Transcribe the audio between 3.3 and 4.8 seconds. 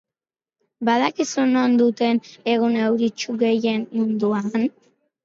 gehien munduan?